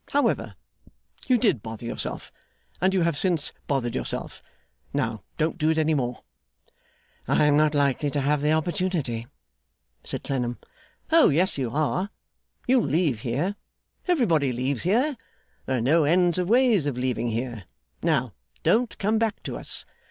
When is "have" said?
3.03-3.15, 8.21-8.41